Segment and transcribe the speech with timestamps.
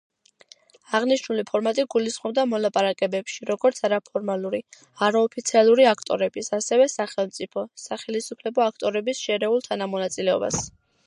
[0.99, 4.61] აღნიშნული ფორმატი გულისხმობდა მოლაპარაკებებში, როგორც არაფორმალური,
[5.09, 10.63] არაოფიციალური აქტორების, ასევე სახელმწიფო, სახელისუფლებო აქტორების შერეულ თანამონაწილეობას.